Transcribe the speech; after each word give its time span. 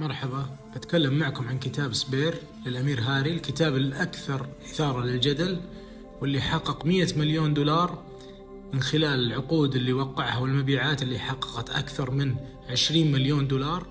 مرحبا 0.00 0.46
بتكلم 0.76 1.14
معكم 1.14 1.48
عن 1.48 1.58
كتاب 1.58 1.94
سبير 1.94 2.34
للأمير 2.66 3.00
هاري 3.00 3.30
الكتاب 3.30 3.76
الأكثر 3.76 4.46
إثارة 4.64 5.04
للجدل 5.04 5.60
واللي 6.20 6.40
حقق 6.40 6.86
100 6.86 7.06
مليون 7.16 7.54
دولار 7.54 8.02
من 8.72 8.82
خلال 8.82 9.26
العقود 9.26 9.76
اللي 9.76 9.92
وقعها 9.92 10.38
والمبيعات 10.38 11.02
اللي 11.02 11.18
حققت 11.18 11.70
أكثر 11.70 12.10
من 12.10 12.34
20 12.70 13.12
مليون 13.12 13.48
دولار. 13.48 13.86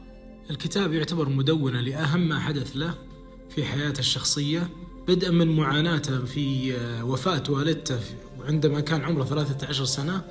الكتاب 0.50 0.94
يعتبر 0.94 1.30
مدونة 1.30 1.82
لأهم 1.82 2.30
ما 2.30 2.40
حدث 2.40 2.72
له 2.76 2.94
في 3.50 3.66
حياته 3.66 4.00
الشخصية 4.00 4.70
بدءا 5.08 5.32
من 5.32 5.48
معاناته 5.48 6.26
في 6.26 6.74
وفاة 7.02 7.44
والدته 7.50 8.00
عندما 8.46 8.80
كان 8.80 9.02
عمره 9.02 9.24
13 9.24 9.86
سنة. 9.86 10.22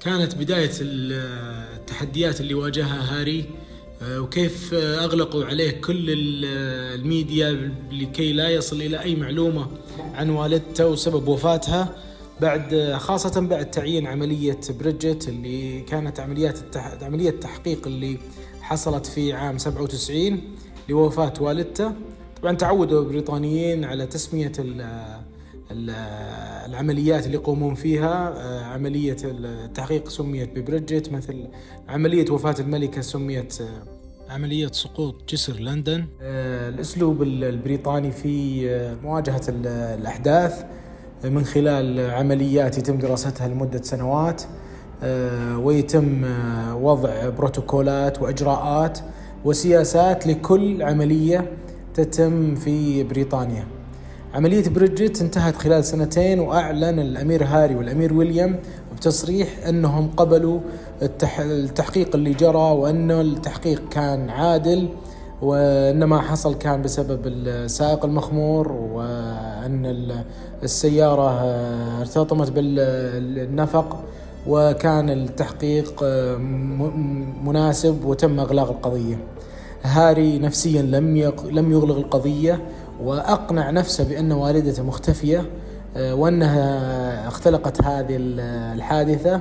كانت 0.00 0.34
بداية 0.34 0.72
التحديات 0.80 2.40
اللي 2.40 2.54
واجهها 2.54 3.20
هاري 3.20 3.40
آه، 3.40 3.67
وكيف 4.02 4.74
أغلقوا 4.74 5.44
عليه 5.44 5.70
كل 5.70 6.04
الميديا 6.08 7.74
لكي 7.92 8.32
لا 8.32 8.48
يصل 8.48 8.82
إلى 8.82 9.02
أي 9.02 9.14
معلومة 9.16 9.66
عن 10.14 10.30
والدته 10.30 10.86
وسبب 10.86 11.28
وفاتها 11.28 11.96
بعد 12.40 12.92
خاصة 12.98 13.40
بعد 13.40 13.70
تعيين 13.70 14.06
عملية 14.06 14.60
بريدجت 14.80 15.28
اللي 15.28 15.80
كانت 15.80 16.20
عمليات 16.20 16.58
التح... 16.58 16.98
عملية 17.02 17.30
التحقيق 17.30 17.86
اللي 17.86 18.18
حصلت 18.60 19.06
في 19.06 19.32
عام 19.32 19.58
97 19.58 20.40
لوفاة 20.88 21.32
والدته. 21.40 21.92
طبعا 22.42 22.52
تعودوا 22.56 23.00
البريطانيين 23.02 23.84
على 23.84 24.06
تسمية 24.06 24.52
العمليات 25.70 27.26
اللي 27.26 27.36
يقومون 27.36 27.74
فيها 27.74 28.28
آه، 28.28 28.64
عملية 28.64 29.16
التحقيق 29.24 30.08
سميت 30.08 30.58
ببريدجت 30.58 31.12
مثل 31.12 31.48
عملية 31.88 32.30
وفاة 32.30 32.54
الملكة 32.60 33.00
سميت 33.00 33.60
آه، 33.60 34.32
عملية 34.32 34.66
سقوط 34.66 35.30
جسر 35.32 35.60
لندن. 35.60 36.04
آه، 36.22 36.68
الأسلوب 36.68 37.22
البريطاني 37.22 38.10
في 38.10 38.96
مواجهة 39.02 39.42
الأحداث 39.48 40.64
من 41.24 41.44
خلال 41.44 42.10
عمليات 42.10 42.78
يتم 42.78 42.98
دراستها 42.98 43.48
لمدة 43.48 43.82
سنوات 43.82 44.42
ويتم 45.56 46.24
وضع 46.74 47.28
بروتوكولات 47.28 48.22
وإجراءات 48.22 48.98
وسياسات 49.44 50.26
لكل 50.26 50.82
عملية 50.82 51.52
تتم 51.94 52.54
في 52.54 53.04
بريطانيا. 53.04 53.77
عملية 54.34 54.68
بريدجت 54.68 55.20
انتهت 55.20 55.56
خلال 55.56 55.84
سنتين 55.84 56.40
وأعلن 56.40 56.98
الأمير 56.98 57.44
هاري 57.44 57.74
والأمير 57.74 58.12
ويليام 58.14 58.56
بتصريح 58.96 59.48
أنهم 59.68 60.10
قبلوا 60.16 60.60
التحقيق 61.40 62.14
اللي 62.14 62.32
جرى 62.34 62.72
وأن 62.72 63.10
التحقيق 63.10 63.88
كان 63.88 64.30
عادل 64.30 64.88
وأن 65.42 66.04
ما 66.04 66.20
حصل 66.20 66.54
كان 66.54 66.82
بسبب 66.82 67.20
السائق 67.26 68.04
المخمور 68.04 68.72
وأن 68.72 70.22
السيارة 70.62 71.30
ارتطمت 72.00 72.50
بالنفق 72.50 74.04
وكان 74.46 75.10
التحقيق 75.10 76.04
مناسب 77.44 78.04
وتم 78.04 78.40
إغلاق 78.40 78.70
القضية. 78.70 79.18
هاري 79.82 80.38
نفسيا 80.38 80.82
لم 80.82 81.16
لم 81.50 81.72
يغلق 81.72 81.96
القضية 81.96 82.60
وأقنع 83.02 83.70
نفسه 83.70 84.04
بأن 84.04 84.32
والدته 84.32 84.82
مختفية 84.82 85.44
آه، 85.96 86.14
وأنها 86.14 87.28
اختلقت 87.28 87.82
هذه 87.82 88.16
الحادثة 88.74 89.40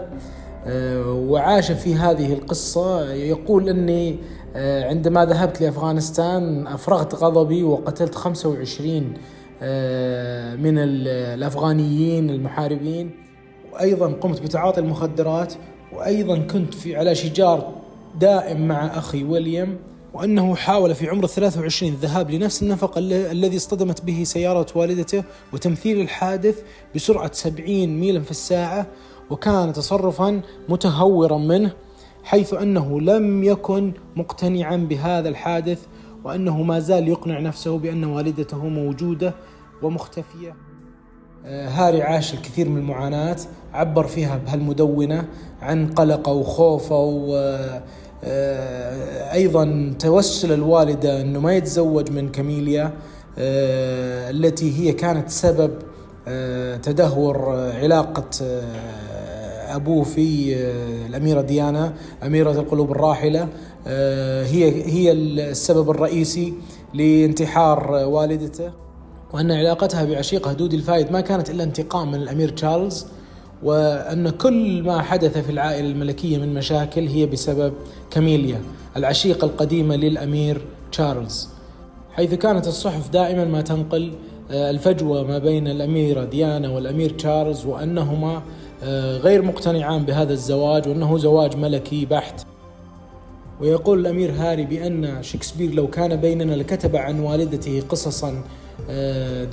آه، 0.65 1.11
وعاش 1.11 1.71
في 1.71 1.95
هذه 1.95 2.33
القصة. 2.33 3.13
يقول 3.13 3.69
أني 3.69 4.19
آه، 4.55 4.89
عندما 4.89 5.25
ذهبت 5.25 5.61
لأفغانستان 5.61 6.67
أفرغت 6.67 7.15
غضبي 7.15 7.63
وقتلت 7.63 8.15
25 8.15 9.13
من 10.57 10.77
الأفغانيين 10.77 12.29
المحاربين. 12.29 13.11
وأيضا 13.73 14.07
قمت 14.07 14.41
بتعاطي 14.41 14.79
المخدرات 14.79 15.53
وأيضا 15.93 16.37
كنت 16.37 16.73
في 16.73 16.95
على 16.95 17.15
شجار 17.15 17.73
دائم 18.19 18.67
مع 18.67 18.85
أخي 18.85 19.23
ويليام. 19.23 19.77
وأنه 20.13 20.55
حاول 20.55 20.95
في 20.95 21.09
عمر 21.09 21.27
23 21.27 21.91
الذهاب 21.91 22.31
لنفس 22.31 22.63
النفق 22.63 22.97
الذي 22.97 23.57
اصطدمت 23.57 24.01
به 24.01 24.23
سيارة 24.23 24.67
والدته 24.75 25.23
وتمثيل 25.53 26.01
الحادث 26.01 26.61
بسرعة 26.95 27.31
70 27.33 27.87
ميلا 27.87 28.21
في 28.21 28.31
الساعة 28.31 28.87
وكان 29.29 29.73
تصرفا 29.73 30.41
متهورا 30.69 31.37
منه 31.37 31.73
حيث 32.23 32.53
أنه 32.53 33.01
لم 33.01 33.43
يكن 33.43 33.93
مقتنعا 34.15 34.75
بهذا 34.75 35.29
الحادث 35.29 35.85
وأنه 36.23 36.63
ما 36.63 36.79
زال 36.79 37.07
يقنع 37.07 37.39
نفسه 37.39 37.77
بأن 37.77 38.03
والدته 38.03 38.67
موجودة 38.67 39.33
ومختفية. 39.81 40.55
آه، 41.45 41.69
هاري 41.69 42.01
عاش 42.01 42.33
الكثير 42.33 42.69
من 42.69 42.77
المعاناة 42.77 43.37
عبر 43.73 44.07
فيها 44.07 44.37
بهالمدونة 44.37 45.27
عن 45.61 45.87
قلقه 45.87 46.31
وخوفه 46.31 46.95
و 46.99 47.57
أيضا 49.33 49.93
توسل 49.99 50.53
الوالده 50.53 51.21
إنه 51.21 51.39
ما 51.39 51.55
يتزوج 51.55 52.11
من 52.11 52.29
كاميليا 52.29 52.93
آه، 53.39 54.29
التي 54.29 54.79
هي 54.79 54.91
كانت 54.93 55.29
سبب 55.29 55.71
آه، 56.27 56.77
تدهور 56.77 57.49
علاقة 57.81 58.29
ابوه 59.75 60.03
في 60.03 60.55
الأميرة 61.05 61.41
ديانا 61.41 61.93
أميرة 62.23 62.51
القلوب 62.51 62.91
الراحلة. 62.91 63.47
هي 63.87 64.85
هي 64.85 65.11
السبب 65.11 65.89
الرئيسي 65.89 66.53
لانتحار 66.93 67.91
والدته. 67.91 68.71
وأن 69.33 69.51
علاقتها 69.51 70.05
بعشيقها 70.05 70.53
دودي 70.53 70.75
الفايد 70.75 71.11
ما 71.11 71.21
كانت 71.21 71.49
إلا 71.49 71.63
انتقام 71.63 72.11
من 72.11 72.21
الأمير 72.21 72.49
تشارلز. 72.49 73.05
وأن 73.63 74.29
كل 74.29 74.83
ما 74.83 75.01
حدث 75.01 75.37
في 75.37 75.49
العائلة 75.49 75.89
الملكية 75.89 76.37
من 76.37 76.53
مشاكل 76.53 77.07
هي 77.07 77.25
بسبب 77.25 77.73
كاميليا 78.11 78.61
العشيقة 78.97 79.45
القديمة 79.45 79.95
للأمير 79.95 80.61
تشارلز. 80.91 81.49
حيث 82.11 82.33
كانت 82.33 82.67
الصحف 82.67 83.09
دائما 83.09 83.45
ما 83.45 83.61
تنقل 83.61 84.13
آه، 84.51 84.69
الفجوة 84.69 85.23
ما 85.23 85.37
بين 85.37 85.67
الأميرة 85.67 86.23
ديانا 86.23 86.69
والأمير 86.69 87.09
تشارلز 87.09 87.65
وأنهما 87.65 88.41
آه، 88.83 89.17
غير 89.17 89.41
مقتنعان 89.41 90.05
بهذا 90.05 90.33
الزواج 90.33 90.87
وأنه 90.87 91.17
زواج 91.17 91.55
ملكي 91.55 92.05
بحت. 92.05 92.45
ويقول 93.61 93.99
الأمير 93.99 94.31
هاري 94.31 94.65
بأن 94.65 95.23
شكسبير 95.23 95.73
لو 95.73 95.87
كان 95.87 96.15
بيننا 96.15 96.53
لكتب 96.53 96.95
عن 96.95 97.19
والدته 97.19 97.83
قصصا 97.89 98.43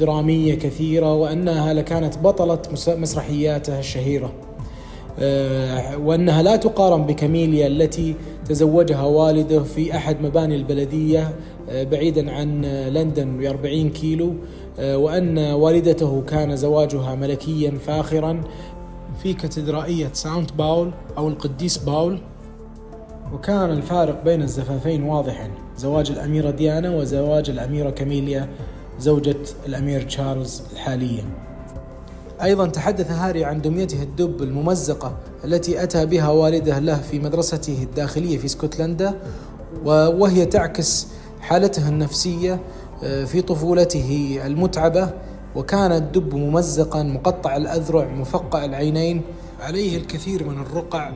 درامية 0.00 0.54
كثيرة 0.54 1.14
وأنها 1.14 1.74
لكانت 1.74 2.18
بطلة 2.18 2.58
مسرحياته 2.88 3.78
الشهيرة. 3.78 4.32
آه، 5.18 5.98
وأنها 5.98 6.42
لا 6.42 6.56
تقارن 6.56 7.02
بكاميليا 7.02 7.66
التي 7.66 8.14
تزوجها 8.48 9.02
والده 9.02 9.62
في 9.62 9.96
أحد 9.96 10.22
مباني 10.22 10.56
البلدية 10.56 11.34
آه، 11.70 11.84
بعيدا 11.84 12.32
عن 12.32 12.62
لندن 12.64 13.38
ب 13.38 13.42
40 13.42 13.90
كيلو 13.90 14.34
وأن 14.78 15.38
والدته 15.38 16.22
كان 16.26 16.56
زواجها 16.56 17.14
ملكيا 17.14 17.70
فاخرا 17.70 18.40
في 19.22 19.32
كاتدرائية 19.32 20.10
Saint 20.12 20.52
Paul 20.52 20.90
أو 21.18 21.28
القديس 21.28 21.78
باول. 21.78 22.18
وكان 23.34 23.70
الفارق 23.70 24.24
بين 24.24 24.42
الزفافين 24.42 25.02
واضحا 25.02 25.50
زواج 25.76 26.10
الأميرة 26.10 26.50
ديانا 26.50 26.96
وزواج 26.96 27.50
الأميرة 27.50 27.90
كاميليا 27.90 28.48
زوجة 28.98 29.36
الأمير 29.66 30.02
تشارلز 30.02 30.62
الحالية. 30.72 31.22
أيضا 32.42 32.66
تحدث 32.66 33.10
هاري 33.10 33.44
عن 33.44 33.60
دميته 33.62 34.02
الدب 34.02 34.42
الممزقة 34.42 35.16
التي 35.44 35.82
أتى 35.82 36.06
بها 36.06 36.28
والده 36.28 36.78
له 36.78 37.00
في 37.00 37.18
مدرسته 37.18 37.82
الداخلية 37.82 38.38
في 38.38 38.44
اسكتلندا 38.44 39.20
وهي 39.84 40.46
تعكس 40.46 41.06
حالته 41.40 41.88
النفسية 41.88 42.60
آه، 43.04 43.24
في 43.24 43.42
طفولته 43.42 44.40
المتعبة 44.46 45.10
وكان 45.56 45.92
الدب 45.92 46.34
ممزقا 46.34 47.02
مقطع 47.02 47.56
الأذرع 47.56 48.04
مفقع 48.04 48.64
العينين 48.64 49.22
عليه 49.60 49.96
الكثير 49.96 50.48
من 50.48 50.60
الرقع 50.62 51.12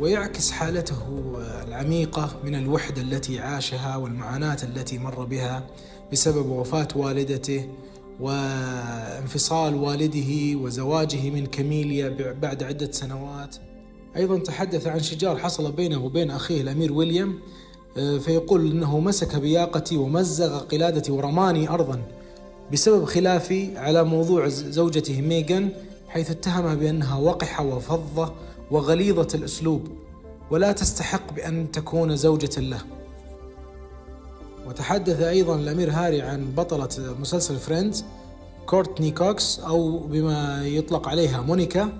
ويعكس 0.00 0.50
حالته 0.50 0.96
العميقة 1.68 2.30
من 2.44 2.54
الوحدة 2.54 3.02
التي 3.02 3.38
عاشها 3.40 3.96
والمعاناة 3.96 4.56
التي 4.62 4.98
مر 4.98 5.24
بها. 5.24 5.62
بسبب 6.12 6.50
وفاة 6.50 6.88
والدته 6.96 7.68
وانفصال 8.20 9.74
والده 9.74 10.58
وزواجه 10.58 11.30
من 11.30 11.46
كاميليا 11.46 12.34
بعد 12.42 12.62
عدة 12.62 12.92
سنوات. 12.92 13.56
أيضا 14.16 14.38
تحدث 14.38 14.86
عن 14.86 15.00
شجار 15.00 15.36
حصل 15.36 15.72
بينه 15.72 16.04
وبين 16.04 16.30
أخيه 16.30 16.60
الأمير 16.60 16.92
ويليام 16.92 17.38
آه، 17.96 18.18
فيقول 18.18 18.70
أنه 18.70 19.00
مسك 19.00 19.36
بياقتي 19.36 19.96
ومزق 19.96 20.68
قلادتي 20.68 21.12
ورماني 21.12 21.68
أرضا 21.68 22.02
بسبب 22.72 23.04
خلافي 23.04 23.78
على 23.78 24.04
موضوع 24.04 24.48
زوجته 24.48 25.20
ميغان 25.20 25.68
حيث 26.08 26.30
اتهمها 26.30 26.74
بأنها 26.74 27.18
وقحة 27.18 27.64
وفظة 27.64 28.32
وغليظة 28.70 29.28
الأسلوب 29.34 29.88
ولا 30.50 30.72
تستحق 30.72 31.32
بأن 31.32 31.70
تكون 31.72 32.16
زوجة 32.16 32.60
له. 32.60 32.80
وتحدث 34.68 35.20
أيضا 35.20 35.56
الأمير 35.56 35.90
هاري 35.90 36.22
عن 36.22 36.54
بطلة 36.54 36.88
مسلسل 37.20 37.56
Friends 37.56 38.04
كورتني 38.66 39.10
كوكس 39.10 39.60
أو 39.60 39.98
بما 39.98 40.66
يطلق 40.66 41.08
عليها 41.08 41.40
مونيكا 41.40 41.92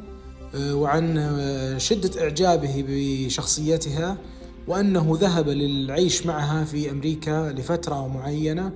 آه، 0.55 0.75
وعن 0.75 1.19
آه، 1.19 1.79
شدة 1.79 2.23
إعجابه 2.23 2.85
بشخصيتها 2.88 4.17
وأنه 4.69 5.19
ذهب 5.20 5.49
للعيش 5.49 6.26
معها 6.26 6.64
في 6.64 6.91
أمريكا 6.91 7.53
لفترة 7.53 8.09
معينة 8.09 8.73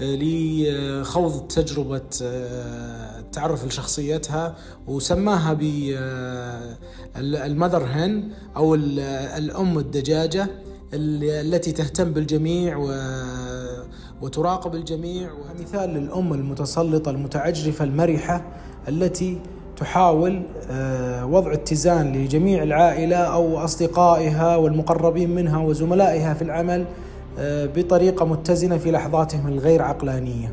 آه، 0.00 0.18
لخوض 0.20 1.48
تجربة 1.48 2.02
التعرف 3.18 3.66
لشخصيتها 3.66 4.56
وسماها 4.86 5.52
بالمذر 7.14 7.84
هن 7.84 8.28
أو 8.56 8.74
الأم 8.74 9.78
الدجاجة. 9.78 10.48
التي 10.94 11.72
تهتم 11.72 12.12
بالجميع 12.12 12.78
وتراقب 14.22 14.74
الجميع. 14.74 15.30
ومثال 15.32 15.90
للأم 15.90 16.32
المتسلطة 16.32 17.10
المتعجرفة 17.10 17.84
المرحة 17.84 18.42
التي 18.88 19.38
تحاول 19.76 20.42
آه، 20.70 21.26
وضع 21.26 21.52
اتزان 21.52 22.12
لجميع 22.12 22.62
العائلة 22.62 23.16
أو 23.16 23.58
أصدقائها 23.58 24.56
والمقربين 24.56 25.34
منها 25.34 25.58
وزملائها 25.58 26.34
في 26.34 26.42
العمل 26.42 26.84
آه، 27.38 27.66
بطريقة 27.66 28.24
متزنة 28.24 28.78
في 28.78 28.90
لحظاتهم 28.90 29.46
الغير 29.46 29.82
عقلانية 29.82 30.52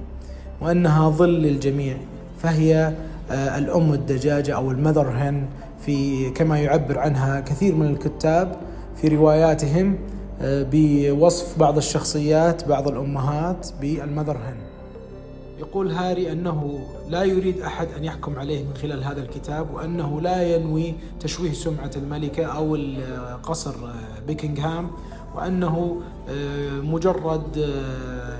وأنها 0.61 1.09
ظل 1.09 1.29
للجميع. 1.29 1.97
فهي 2.39 2.93
آه، 3.31 3.57
الأم 3.57 3.93
الدجاجة 3.93 4.55
أو 4.55 4.71
المذر 4.71 5.09
هن 5.09 5.45
في 5.85 6.29
كما 6.29 6.59
يعبر 6.59 6.99
عنها 6.99 7.39
كثير 7.39 7.75
من 7.75 7.85
الكتاب 7.87 8.55
في 8.95 9.07
رواياتهم 9.07 9.97
بوصف 10.41 11.59
بعض 11.59 11.77
الشخصيات 11.77 12.67
بعض 12.67 12.87
الأمهات 12.87 13.69
بالمذر 13.81 14.37
هن. 14.37 14.57
يقول 15.59 15.91
هاري 15.91 16.31
أنه 16.31 16.79
لا 17.09 17.23
يريد 17.23 17.61
أحد 17.61 17.87
أن 17.97 18.03
يحكم 18.03 18.39
عليه 18.39 18.63
من 18.63 18.73
خلال 18.73 19.03
هذا 19.03 19.21
الكتاب 19.21 19.73
وأنه 19.73 20.21
لا 20.21 20.55
ينوي 20.55 20.93
تشويه 21.19 21.51
سمعة 21.51 21.91
الملكة 21.95 22.45
أو 22.45 22.77
قصر 23.43 23.75
بيكنغهام 24.27 24.91
وأنه 25.35 26.01
آه، 26.29 26.79
مجرد 26.81 27.57
آه، 27.57 28.39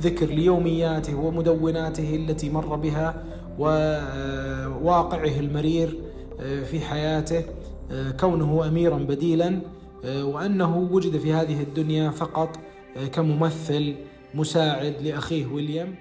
ذكر 0.00 0.26
ليومياته 0.26 1.14
ومدوناته 1.14 2.16
التي 2.16 2.50
مر 2.50 2.76
بها 2.76 3.14
وواقعه 3.58 5.40
المرير 5.40 5.98
آه، 6.40 6.62
في 6.62 6.80
حياته 6.80 7.42
كونه 8.20 8.68
أميرا 8.68 8.98
بديلا. 8.98 9.60
وأنه 10.04 10.78
وجد 10.78 11.16
في 11.16 11.32
هذه 11.32 11.62
الدنيا 11.62 12.10
فقط 12.10 12.58
كممثل 13.12 13.94
مساعد 14.34 14.94
لأخيه 15.02 15.46
ويليام. 15.46 15.94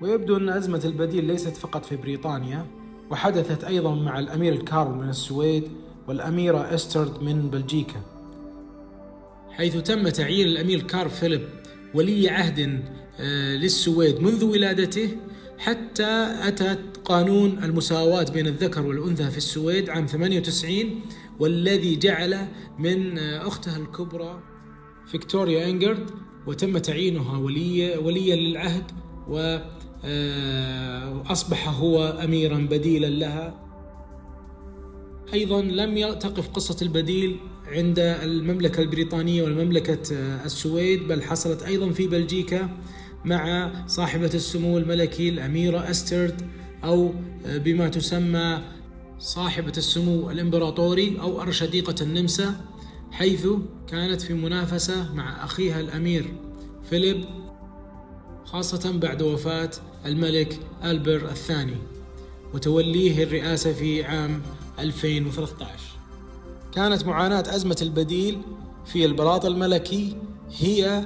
ويبدو 0.00 0.36
أن 0.36 0.48
أزمة 0.48 0.82
البديل 0.84 1.24
ليست 1.24 1.56
فقط 1.56 1.84
في 1.84 1.96
بريطانيا 1.96 2.66
وحدثت 3.10 3.64
أيضا 3.64 3.94
مع 3.94 4.18
الأمير 4.18 4.52
الكارل 4.52 4.94
من 4.94 5.08
السويد 5.08 5.68
والأميرة 6.08 6.74
أستريد 6.74 7.22
من 7.22 7.50
بلجيكا. 7.50 8.00
حيث 9.50 9.76
تم 9.76 10.08
تعيين 10.08 10.46
الأمير 10.46 10.82
كارل 10.82 11.10
فيليب 11.10 11.42
ولي 11.94 12.28
عهد 12.28 12.82
آه، 13.20 13.56
للسويد 13.56 14.20
منذ 14.20 14.44
ولادته 14.44 15.08
حتى 15.58 16.36
أتت 16.42 17.00
قانون 17.04 17.64
المساواة 17.64 18.26
بين 18.32 18.46
الذكر 18.46 18.86
والأنثى 18.86 19.30
في 19.30 19.36
السويد 19.36 19.90
عام 19.90 20.06
98 20.06 21.00
والذي 21.38 21.96
جعل 21.96 22.48
من 22.78 23.18
أختها 23.18 23.76
الكبرى 23.76 24.42
فيكتوريا 25.06 25.70
إنغريد 25.70 26.10
وتم 26.46 26.78
تعيينها 26.78 27.38
ولي 27.38 27.96
وليا 27.96 28.36
للعهد 28.36 28.90
و 29.28 29.58
آه، 30.04 31.22
هو 31.66 32.08
أميرا 32.24 32.58
بديلا 32.58 33.06
لها. 33.06 33.66
أيضا 35.34 35.62
لم 35.62 36.12
تقف 36.12 36.48
قصة 36.48 36.76
البديل 36.82 37.36
عند 37.66 37.98
المملكة 37.98 38.82
البريطانية 38.82 39.42
والمملكة 39.42 40.14
آه، 40.14 40.44
السويد 40.44 41.08
بل 41.08 41.22
حصلت 41.22 41.62
أيضا 41.62 41.90
في 41.90 42.06
بلجيكا. 42.06 42.68
مع 43.26 43.72
صاحبة 43.86 44.30
السمو 44.34 44.78
الملكي 44.78 45.28
الأميرة 45.28 45.90
أسترد 45.90 46.42
أو 46.84 47.12
آه، 47.46 47.58
بما 47.58 47.88
تسمى 47.88 48.62
صاحبة 49.18 49.72
السمو 49.76 50.30
الإمبراطوري 50.30 51.20
أو 51.20 51.42
أرشديقة 51.42 51.94
النمسا 52.00 52.54
حيث 53.12 53.46
كانت 53.88 54.20
في 54.20 54.34
منافسة 54.34 55.14
مع 55.14 55.44
أخيها 55.44 55.80
الأمير 55.80 56.34
فيليب 56.90 57.24
خاصة 58.44 58.92
بعد 58.98 59.22
وفاة 59.22 59.70
الملك 60.06 60.60
ألبر 60.84 61.28
الثاني 61.30 61.76
وتوليه 62.54 63.24
الرئاسة 63.24 63.72
في 63.72 64.04
عام 64.04 64.42
2013 64.78 65.68
كانت 66.74 67.06
معاناة 67.06 67.44
أزمة 67.48 67.76
البديل 67.82 68.40
في 68.86 69.04
البلاط 69.04 69.44
الملكي 69.44 70.16
هي 70.58 71.04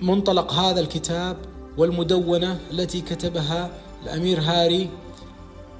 منطلق 0.00 0.52
هذا 0.52 0.80
الكتاب 0.80 1.36
والمدونة 1.78 2.58
التي 2.70 3.00
كتبها 3.00 3.70
الأمير 4.02 4.40
هاري 4.40 4.88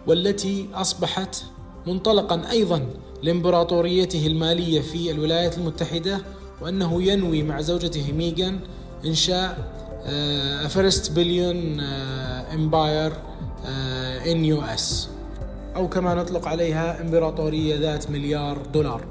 والتي 0.06 0.68
أصبحت 0.74 1.44
منطلقا 1.86 2.50
أيضا 2.50 2.86
لإمبراطوريته 3.22 4.26
المالية 4.26 4.80
في 4.80 5.10
الولايات 5.10 5.58
المتحدة 5.58 6.20
وأنه 6.60 7.02
ينوي 7.02 7.42
مع 7.42 7.60
زوجته 7.60 8.12
ميغان 8.12 8.60
إنشاء 9.04 9.72
first 10.68 11.12
billion 11.12 11.80
empire 12.54 13.12
in 14.26 14.44
US 14.44 15.08
أو 15.76 15.88
كما 15.88 16.14
نطلق 16.14 16.48
عليها 16.48 17.00
إمبراطورية 17.00 17.76
ذات 17.76 18.10
مليار 18.10 18.58
دولار. 18.74 19.04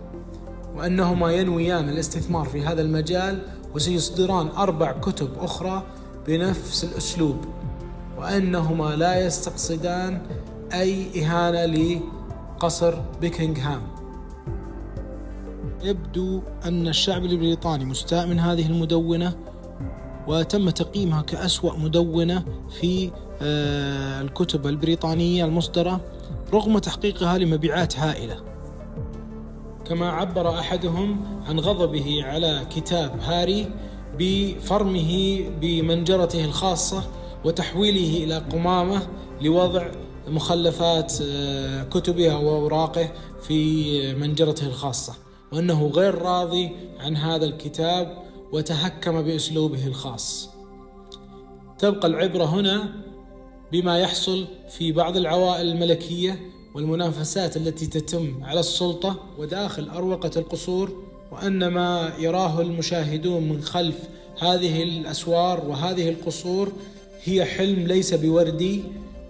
وأنهما 0.76 1.32
ينويان 1.32 1.90
الاستثمار 1.90 2.46
في 2.46 2.62
هذا 2.62 2.82
المجال 2.82 3.40
وسيصدران 3.76 4.48
أربع 4.48 4.92
كتب 4.92 5.30
أخرى 5.40 5.84
بنفس 6.28 6.84
الأسلوب 6.84 7.38
وأنهما 8.18 8.96
لا 8.96 9.26
يستقصدان 9.26 10.22
أي 10.74 11.24
إهانة 11.24 11.66
لقصر 11.66 12.96
بيكنغهام. 13.22 13.82
يبدو 15.84 16.42
أن 16.66 16.88
الشعب 16.88 17.26
البريطاني 17.26 17.86
مستاء 17.86 18.28
من 18.28 18.40
هذه 18.40 18.68
المدونة 18.68 19.34
وتم 20.28 20.70
تقييمها 20.70 21.22
كأسوأ 21.22 21.78
مدونة 21.78 22.46
في 22.80 23.12
آه، 23.42 24.22
الكتب 24.22 24.68
البريطانية 24.68 25.46
المصدرة 25.46 26.02
رغم 26.54 26.78
تحقيقها 26.78 27.38
لمبيعات 27.38 28.00
هائلة. 28.00 28.55
كما 29.88 30.12
عبر 30.12 30.60
أحدهم 30.60 31.42
عن 31.48 31.60
غضبه 31.60 32.24
على 32.24 32.66
كتاب 32.76 33.20
هاري 33.20 33.68
بفرمه 34.20 35.40
بمنجرته 35.62 36.46
الخاصة 36.46 37.04
وتحويله 37.46 38.24
إلى 38.24 38.38
قمامة 38.38 39.08
لوضع 39.42 39.88
مخلفات 40.28 41.14
آه، 41.22 41.84
كتبه 41.84 42.38
وأوراقه 42.38 43.10
في 43.48 44.14
منجرته 44.14 44.68
الخاصة 44.68 45.14
وأنه 45.54 45.88
غير 45.88 46.16
راضي 46.16 46.72
عن 47.00 47.18
هذا 47.18 47.46
الكتاب 47.46 48.18
وتحكم 48.54 49.22
بأسلوبه 49.22 49.88
الخاص. 49.88 50.50
تبقى 51.78 52.08
العبرة 52.08 52.46
هنا 52.46 52.94
بما 53.72 54.00
يحصل 54.00 54.48
في 54.70 54.92
بعض 54.92 55.18
العوائل 55.18 55.68
الملكية 55.68 56.40
والمنافسات 56.76 57.58
التي 57.58 57.88
تتم 57.88 58.44
على 58.44 58.60
السلطة 58.60 59.20
وداخل 59.38 59.90
أروقة 59.90 60.32
القصور 60.38 60.92
وان 61.32 61.68
ما 61.68 62.14
يراه 62.20 62.62
المشاهدون 62.62 63.50
من 63.50 63.62
خلف 63.62 63.96
هذه 64.40 64.84
الأسوار 64.84 65.66
وهذه 65.68 66.10
القصور 66.10 66.72
هي 67.24 67.46
حلم 67.46 67.80
ليس 67.80 68.14
بوردي. 68.14 68.84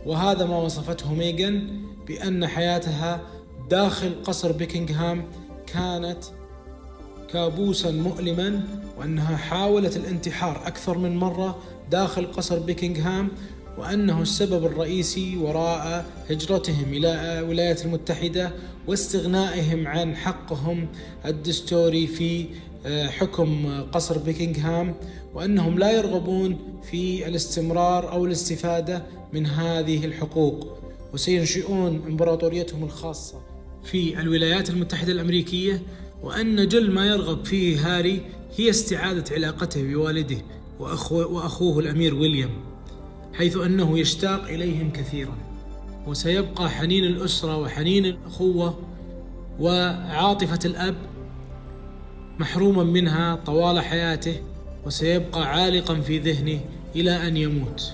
وهذا 0.05 0.45
ما 0.45 0.57
وصفته 0.57 1.13
ميغان 1.13 1.81
بأن 2.07 2.47
حياتها 2.47 3.21
داخل 3.69 4.15
قصر 4.23 4.51
بيكنغهام 4.51 5.25
كانت 5.67 6.23
كابوسا 7.33 7.91
مؤلما 7.91 8.63
وأنها 8.97 9.37
حاولت 9.37 9.97
الانتحار 9.97 10.67
أكثر 10.67 10.97
من 10.97 11.17
مرة 11.17 11.57
داخل 11.91 12.31
قصر 12.31 12.59
بيكنغهام. 12.59 13.29
وأنه 13.77 14.21
السبب 14.21 14.65
الرئيسي 14.65 15.37
وراء 15.37 16.05
هجرتهم 16.29 16.93
إلى 16.93 17.39
الولايات 17.39 17.85
المتحدة 17.85 18.51
واستغنائهم 18.87 19.87
عن 19.87 20.15
حقهم 20.15 20.87
الدستوري 21.25 22.07
في 22.07 22.45
آه، 22.85 23.07
حكم 23.07 23.81
قصر 23.81 24.17
بيكنغهام 24.17 24.95
وأنهم 25.33 25.79
لا 25.79 25.91
يرغبون 25.91 26.57
في 26.91 27.27
الاستمرار 27.27 28.11
أو 28.11 28.25
الاستفادة 28.25 29.03
من 29.33 29.45
هذه 29.45 30.05
الحقوق 30.05 30.77
وسينشئون 31.13 32.01
إمبراطوريتهم 32.07 32.83
الخاصة 32.83 33.41
في 33.83 34.19
الولايات 34.19 34.69
المتحدة 34.69 35.11
الأمريكية 35.11 35.81
وأن 36.23 36.67
جل 36.67 36.91
ما 36.91 37.05
يرغب 37.05 37.45
فيه 37.45 37.97
هاري 37.97 38.21
هي 38.57 38.69
استعادة 38.69 39.35
علاقته 39.35 39.83
بوالده 39.83 40.37
وأخوه, 40.79 41.27
وأخوه 41.27 41.79
الأمير 41.79 42.15
ويليام. 42.15 42.49
حيث 43.37 43.57
أنه 43.57 43.99
يشتاق 43.99 44.43
إليهم 44.43 44.91
كثيرا. 44.91 45.37
وسيبقى 46.07 46.69
حنين 46.69 47.05
الأسرة 47.05 47.57
وحنين 47.57 48.05
الأخوة 48.05 48.79
وعاطفة 49.59 50.59
الأب 50.65 50.95
محروما 52.39 52.83
منها 52.83 53.35
طوال 53.35 53.79
حياته 53.79 54.35
وسيبقى 54.85 55.53
عالقا 55.53 55.95
في 55.95 56.19
ذهنه 56.19 56.59
إلى 56.95 57.27
أن 57.27 57.37
يموت. 57.37 57.93